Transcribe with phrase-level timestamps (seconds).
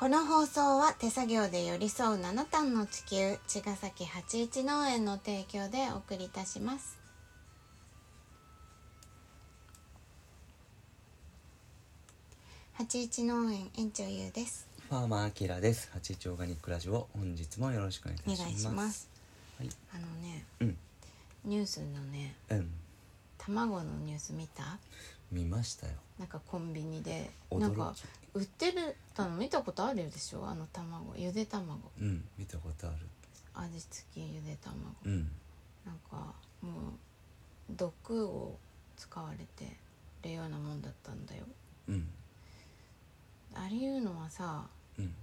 [0.00, 6.98] この放送は手作業で寄り添う七段の地球茅ヶ崎八一農園の提供でお送りいたします
[12.72, 15.90] 八一農園園長ゆうですファーマーアキラです。
[15.92, 18.40] 八一オーガニックラジオ、本日もよろしくお願いします。
[18.40, 19.08] お願いします
[19.58, 19.68] はい。
[19.94, 20.76] あのねうん。
[21.44, 22.70] ニュースのねうん。
[23.50, 24.78] 卵のニュース見た？
[25.32, 25.92] 見ましたよ。
[26.18, 27.94] なんかコンビニでなんか
[28.34, 30.46] 売ってるたの見たことあるでしょ？
[30.46, 32.24] あの卵ゆで卵うん。
[32.38, 32.96] 見たことある。
[33.54, 35.30] 味付きゆで卵うん。
[35.84, 36.32] なんか
[36.62, 36.72] もう
[37.70, 38.56] 毒を
[38.96, 39.76] 使われて
[40.22, 41.44] るようなもんだったんだよ
[41.88, 42.08] うん。
[43.54, 44.66] ありいうのはさ
[44.98, 45.14] うん。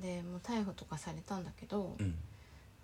[0.00, 2.14] でもう逮捕とかされたんだけど、うん。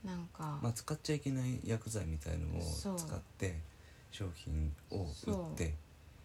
[0.05, 3.75] なんか、まあ、使っちゃいけない薬剤みたいのを使って。
[4.17, 5.75] 商品を売って。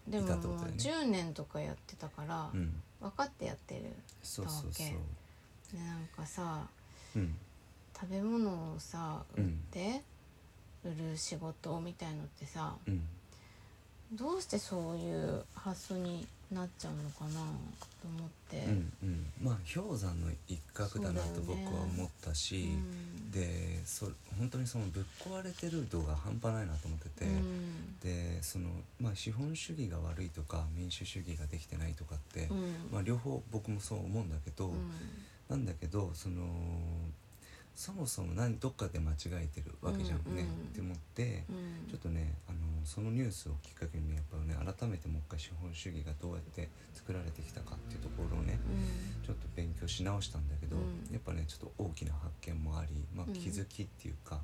[0.08, 2.82] でももういたってことだよね10年とかやってたから、うん。
[3.00, 3.82] 分かってやってる
[4.22, 4.86] そうそうそう。
[5.72, 6.66] でなんかさ
[7.14, 7.36] うん。
[7.98, 10.02] 食べ物をさ売っうんて
[10.84, 13.02] 売る仕事みたいのってさうん。
[14.12, 18.92] どうしてそういう発想になっちゃうのかなと思って、うん。
[19.02, 19.26] うん。
[19.42, 22.56] まあ、氷山の一角だなと僕は思ったし。
[22.56, 27.24] うんで、そ、本当にそのぶっ壊れてる度が半端ないなと思ってて。
[27.24, 28.68] うんでその
[29.00, 34.90] まあ資本主義が悪いとか民主主義ができてないとかって、うんまあ、両方僕もそう思うんだけど、うん
[35.48, 36.44] なんだけどその
[37.74, 41.81] そもそも何どっかで間違えてるわけじゃんね、うんうんって思って、うん
[42.84, 49.24] そのニュースをきっかけにねやっぱりね改めてもう一回資本主義がどうやって作られてきたかっていうところをねうん。
[49.24, 51.12] ちょっと勉強し直したんだけど、うん。
[51.12, 54.40] やっぱねちょっと大きな発見もあり、まあうん、気づきっていうか、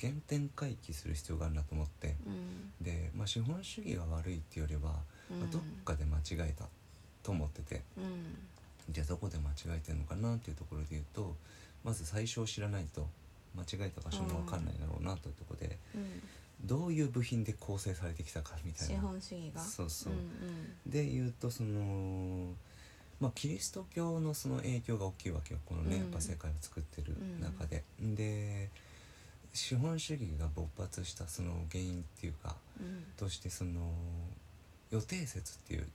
[0.00, 2.16] 原点回帰する必要があるなと思って。
[2.26, 2.84] うん。
[2.84, 4.92] で、まあ、資本主義が悪いっていうよりは、
[5.30, 6.64] まあどっかで間違えた
[7.22, 8.36] と思っててうん。
[8.90, 11.36] じゃあどこで間違えてるのかなっていうところで言うと
[11.84, 13.06] まず最初を知らないと
[13.56, 16.22] 間違えた場所も分かんないだろうなというところで、うん
[16.64, 19.00] どういう部品で構成されてきたかみたい資な。
[19.00, 19.60] 本主義が？
[19.60, 20.12] そうそう。
[20.12, 22.52] うんで言うとその
[23.18, 25.60] まあキリスト教のその影響が大きいわけよ。
[25.66, 26.02] このね、うん。
[26.02, 27.84] やっぱ世界を作ってる中で。
[28.00, 28.68] で
[29.52, 33.04] 資本主義が勃発したその原因っていうかうん。
[33.16, 33.92] としてその
[34.90, 35.86] 予定説っていう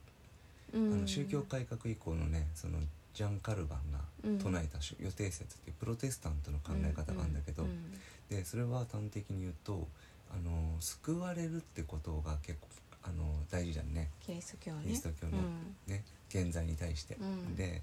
[0.74, 0.94] うん。
[0.94, 2.80] あの宗教改革以降のねその
[3.14, 4.00] ジャン・カルバンが
[4.44, 7.94] 唱えたし予定説っていうプロテスタントの考え方があるんだけど、うん。
[8.30, 9.88] でそれは端的に言うと
[10.36, 12.68] あの救われるってことが結構
[13.04, 14.10] あの大事じゃんね。
[14.26, 14.82] キリスト教ね。
[14.84, 15.76] キリスト教のうん。
[15.88, 17.16] ね現在に対して。
[17.16, 17.56] うん。
[17.56, 17.82] で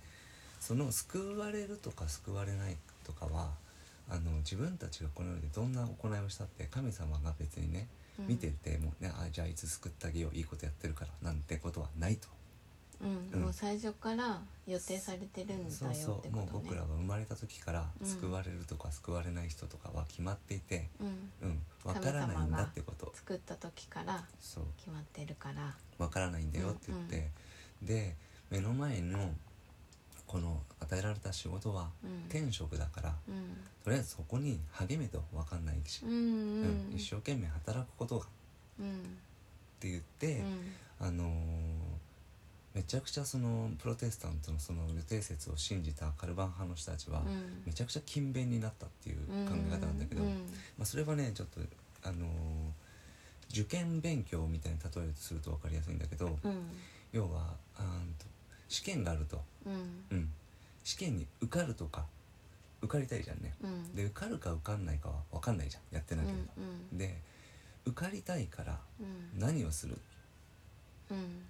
[0.61, 3.51] その救われるとか救われないとかは
[4.09, 8.29] あの自分たちがこの世でどんな行いをしたって神様が別にねうん。
[8.29, 12.29] 見ててもねあじゃあいつ救ってあげよういいことやってるからなんてことはないと。
[13.03, 13.43] うんうん。
[13.43, 16.53] もう最初から予定されてるんだよそうそうってことね。
[16.53, 21.09] もう僕らが生まれた時からうん救われるとか救われない人とかは決まっていてうん。
[21.43, 23.13] うんわからないんだってこと。
[23.17, 24.65] 作った時からそう。
[24.77, 25.75] 決まってるから。
[25.99, 27.29] わからないんだよって言って、
[27.83, 28.17] で
[28.51, 29.33] 目の前の
[30.27, 32.29] この与えられた仕事はうん。
[32.29, 33.57] 天職だからうん。
[33.85, 36.89] とりあえずそこに励めとわかんないし、うんうん。
[36.91, 38.29] うん一生懸命働くことがっ
[38.81, 39.19] うん。
[39.81, 40.73] て言って、うん。
[41.01, 41.52] あのー
[42.75, 47.63] めちゃくちゃそのプロテスタントのその予定説を信じたカルバン派の人たちは、うん。
[47.67, 49.17] めちゃくちゃ勤勉になったっていう
[49.49, 51.61] 考え方なんだけど、うんまあ、それはねちょっと
[52.05, 52.29] あのー
[53.55, 56.63] 受験勉強みたいに例えるとすると分かりやすいんだけど、うん。
[57.13, 57.83] 要はあ
[58.19, 58.25] と
[58.71, 60.05] 試験があると、うん。
[60.11, 60.33] うん、
[60.85, 62.07] 試験に受かるとか
[62.81, 63.53] 受かりたいじゃんね。
[63.63, 63.95] うん。
[63.95, 66.41] で受かるか受かんないかは分かんないじゃんやってなければ。
[66.57, 66.97] うん。
[66.97, 67.19] で
[67.85, 69.39] 受かりたいからうん。
[69.39, 69.99] 何をする？
[71.11, 71.43] うん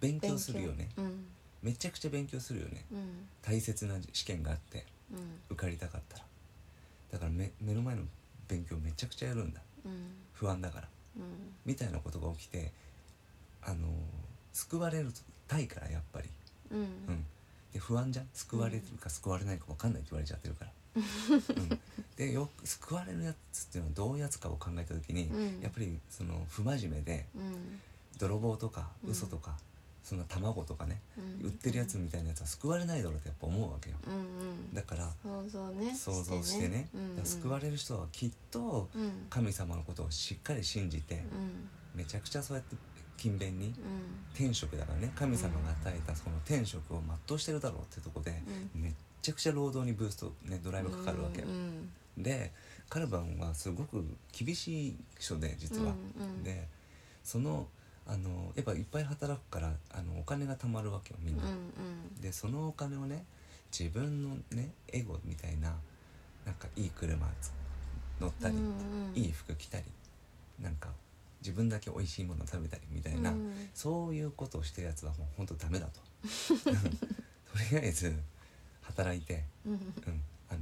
[0.00, 0.88] 勉強するよね。
[0.96, 1.24] うん。
[1.62, 2.84] めちゃくちゃ勉強するよね。
[2.92, 3.26] うん。
[3.42, 5.18] 大切な試験があってうん。
[5.50, 6.24] 受かりたかったら。
[7.12, 8.02] だから目目の前の
[8.48, 9.60] 勉強めちゃくちゃやるんだ。
[9.84, 9.92] うん。
[10.32, 10.88] 不安だから。
[11.16, 11.22] うん。
[11.64, 12.72] みたいなことが起きて
[13.62, 13.90] あのー
[14.52, 15.12] 救われる
[15.46, 16.28] たいからやっぱり。
[16.70, 16.78] うん。
[16.80, 17.24] うん。
[17.72, 18.28] で不安じゃん？
[18.32, 21.80] 救われるか救われないか分かんないって言われちゃってるから、うん、
[22.16, 25.60] でよく救われるやつっていうのはどういうやつかを考えた時に、うん。
[25.60, 27.80] やっぱりその不真面目でうん。
[28.18, 29.10] 泥棒とかうん。
[29.10, 29.58] 嘘とか、
[30.06, 31.46] そんな卵とかね、うん。
[31.46, 33.96] 売ってるやつみたいなやつは救われないだろうってやっぱ思うわけよ。
[34.06, 34.18] うんう
[34.52, 34.72] ん。
[34.72, 37.24] だから想像ね想像してねうんうん。
[37.24, 39.26] 救われる人はきっとうん。
[39.28, 41.68] 神様のことをしっかり信じて、うん。
[41.96, 42.76] めちゃくちゃそうやって
[43.16, 43.74] 勤勉にうん。
[44.32, 48.30] 天職だからね神様が与えたその天職を全うしてるだろうってとこで、
[48.74, 48.82] うん。
[48.82, 48.92] めっ
[49.22, 51.90] ちゃくちゃ労働にブースト、ね、ドライブかかるわけよ、うん。
[52.22, 52.52] で
[52.88, 56.42] カルバンはすごく厳しい人で実は、うんうん。
[56.44, 56.68] で
[57.24, 57.66] その
[58.08, 61.52] あのやっぱいっぱい働くからあのお金が貯まるわけよみんな、うんう
[62.18, 62.20] ん。
[62.20, 63.24] でそのお金をね
[63.76, 65.74] 自分のねエゴみたいな
[66.44, 67.52] なんかいい車つ
[68.20, 69.12] 乗ったり、うんうん。
[69.14, 69.84] いい服着たり
[70.62, 70.88] なんか
[71.40, 73.52] 自分だけ美味しいもの食べたりみたいな、うん。
[73.74, 76.00] そういうことをしてるやつはもうほんとダメだと。
[76.66, 76.70] と
[77.70, 78.14] りあえず
[78.82, 79.72] 働いて、うん。
[79.72, 79.80] うん、
[80.48, 80.60] あの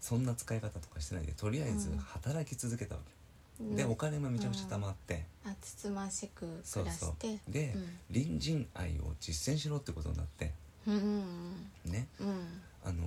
[0.00, 3.23] そんな使い方とかしてないでとりあえずうん働き続けたわけ、うん
[3.60, 7.14] でお金もめちゃくちゃ貯まって、あつつましくそうそう。
[7.18, 7.76] 暮らしてで、
[8.12, 10.52] 隣人愛を実践しろってことになって。
[10.86, 12.08] うんうんね。
[12.20, 12.60] うん。
[12.84, 13.02] あの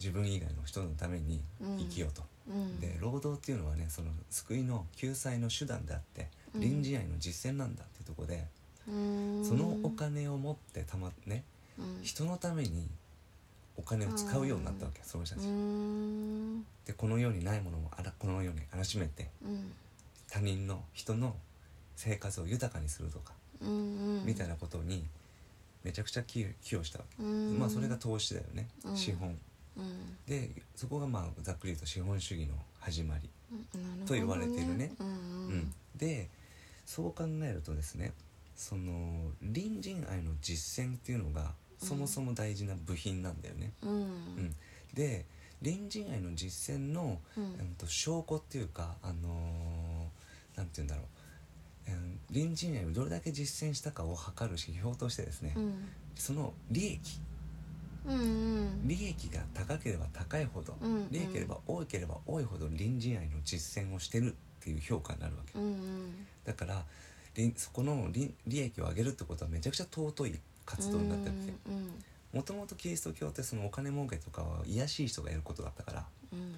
[0.00, 2.80] 自分以外の人のために生きようと、うん。
[2.80, 6.60] で労働っていうのはねその救いの救済の手段であってうん。
[6.62, 8.46] 隣人愛の実践なんだっていうところで、
[8.88, 9.44] うん。
[9.44, 11.44] そのお金を持ってたまね
[11.78, 11.98] うん。
[12.02, 12.88] 人のために
[13.76, 19.72] お金を使うようになったわけ、その人たち、うんでこの世にないものをあらこの世に荒らしめてうん
[20.30, 21.36] 他人の人の
[21.94, 23.34] 生活を豊かにするとか、
[24.24, 25.04] みたいなことに
[25.84, 27.58] めちゃくちゃ寄与寄与したわけ、うん。
[27.58, 28.96] まあそれが投資だよね、うん。
[28.96, 29.36] 資本。
[29.76, 30.16] うん。
[30.26, 33.28] でそこがまあざっくり言うと資本主義の始まり、
[34.06, 34.92] と言われてるね。
[34.98, 35.06] うん。
[35.06, 35.74] うん。
[35.96, 36.30] で
[36.86, 38.12] そう考えるとですね
[38.56, 44.54] その隣人愛の実践っていうのがそもそも大事な部品なんだよね、うん。
[44.94, 45.26] で
[45.62, 47.44] 隣人愛の実践の、うん。
[47.44, 51.02] うん、と証拠っていうかあのーなんて言うんだろ
[51.88, 55.88] う、うん、隣人愛をどれだけ実践したかを測る指標としてですね、うん。
[56.14, 57.00] その利益。
[58.04, 58.22] うんう
[58.84, 58.88] ん。
[58.88, 61.08] 利益が高ければ高いほど、うんうん。
[61.10, 66.26] 利益が多ければ多いほど隣人愛の実践をしてるっていう評価になるわけ、うんうん。
[66.44, 66.84] だから
[67.34, 71.50] りそこの利利益を上げるってことはめちゃくちゃ尊い活動になってるわけ。
[71.50, 71.51] うん
[72.32, 76.54] もともとキリスト教ってそのお金儲けとかは卑しい人がやることだったからうん。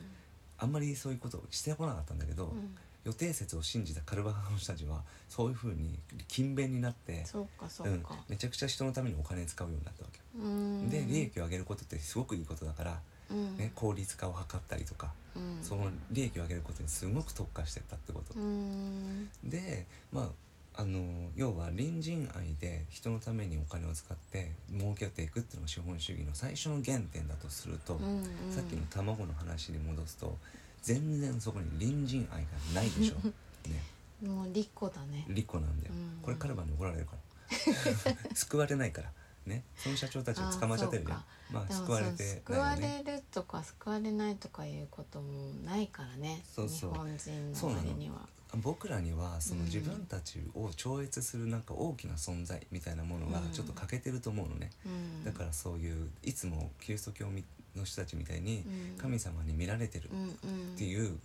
[0.59, 2.76] あんまりそういうことをしてこなかったんだけど、うん。
[3.05, 10.88] 予定説を信じたカルバハの人たちはそういうふうに勤勉になってそうかそううんか、めちゃくちゃ人のためにお金使うようになったわけ、うん。
[10.88, 13.00] で利益を上げることってすごくいいことだから、
[13.31, 13.56] うん。
[13.59, 15.59] ね、効率化を図ったりとか、うん。
[15.62, 19.29] その利益を上げることにすごく特化してったってこと、うん。
[19.44, 20.29] でまあ
[20.76, 28.25] あの要は隣人愛で人のためにお金を使って儲けていくっていうのが資本主義の最初の原点だとすると、うんうん。
[28.50, 30.37] さっきの卵の話に戻すと
[30.82, 33.15] 全然そこに隣人愛がないでしょ、
[33.71, 33.82] ね、
[34.23, 35.25] もう利己だね。
[35.29, 36.19] 利己なんだよ、うん。
[36.23, 37.19] これカルバンに怒られるから。
[38.35, 39.12] 救われないから。
[39.47, 39.62] ね。
[39.77, 41.19] その社長たちが捕まっちゃってるじゃん。
[41.19, 43.03] あまあ救われて救わないよね。
[43.05, 46.43] れるとか救われないとかいうこともないからね。
[46.53, 46.93] そうそう。
[46.93, 49.67] 日本人の割には僕らにはそのうん。
[49.67, 53.51] 自分たちを超越するなんか大きな存在みたいなものがうん。
[53.51, 55.25] ちょっと欠けてると思うのね、うん。
[55.25, 57.27] だからそういういつもキリスト教
[57.77, 58.99] の人たちみたいにうん。
[58.99, 61.19] 神様に見られてるっていう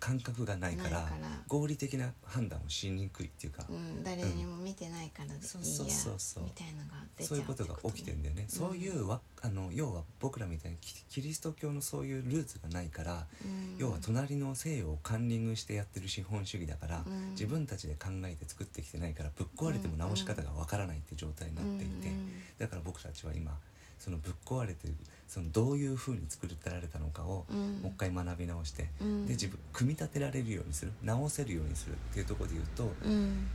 [0.00, 1.08] 感覚がないから
[1.48, 6.44] 合理的な判断をしにくいっていうか、うん、誰にも見てないからでいいやそうそうそうそう。
[6.44, 13.76] みたいなのが出ちゃそういうことが起きてるんだよね、そういうわあの要は僕らみたいにキキリスト教のそういうルーツがないから、うん。
[13.78, 17.30] 要は隣の西洋をカンニングしてやってる資本主義だから、うん。
[17.30, 22.30] 自分たちで考えて作ってきてないからぶっ壊れても直し方がわからないって状態になっていて、うん。
[22.58, 23.58] だから僕たちは今
[23.98, 24.94] そのぶっ壊れてる
[25.26, 27.80] そのどういうふうに作られたのかをうん。
[27.82, 29.26] もう一回学び直して、うん。
[29.26, 33.46] で自分組み立てられるようにする直せるようにするっていうところで言うとうん。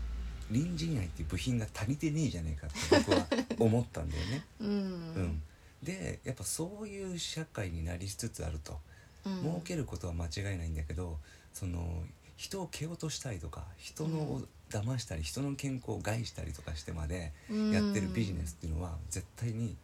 [0.50, 3.28] 隣人愛っていう部品が足りてねえじゃねえかって僕は
[3.60, 4.44] 思ったんだよね。
[4.60, 4.68] うん。
[4.68, 4.74] う
[5.20, 5.42] ん、
[5.84, 8.80] でやっぱそういう社会になりつつあると、
[9.26, 9.42] うん。
[9.42, 11.18] 儲けることは間違いないんだけど
[11.54, 12.04] その
[12.36, 19.78] 人を蹴落としたりとか人のを騙したり人の健康を害したりとかしてまでやってるビジネスっていうのは絶対にうん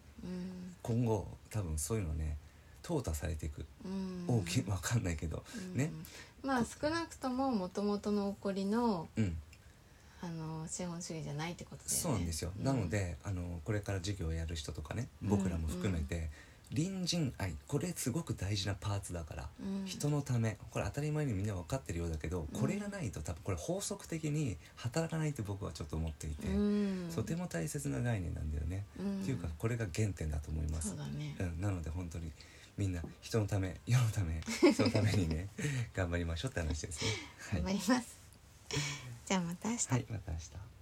[0.82, 2.36] 今後多分そういうのね
[2.82, 3.66] 淘汰されていく。
[3.84, 4.24] うん。
[4.28, 5.42] 大きいわかんないけど。
[5.74, 5.90] ね
[6.42, 6.48] うん。
[6.48, 9.36] まあ少なくとももともとの起こりのうん。
[10.22, 11.82] あの資本主義じゃないってことね。
[11.86, 12.64] そうなんですよ、うん。
[12.64, 16.30] なのであのこれから授業をやる人とかね僕らも含めて、
[16.74, 17.54] 隣人愛。
[17.68, 19.86] これすごく大事なパーツだから、うん。
[19.86, 20.58] 人のため。
[20.70, 27.12] これ当たり前にみんな分かってるようだけど、これがないと多分これ法則的に働かないって僕はちょっと思っていて、うん。
[27.14, 29.20] とても大切な概念なんだよね、うん。
[29.22, 30.94] っていうかこれが原点だと思います。
[30.94, 31.36] ね。
[31.38, 32.32] うん、なので本当に
[32.76, 34.40] みんな人のため 世のため
[34.74, 35.48] そのためにね
[35.94, 37.10] 頑張りましょうって話ですね。
[37.54, 38.18] 頑張ります。
[39.26, 39.88] じゃあまた明日。
[39.88, 40.75] はい、はい、また明日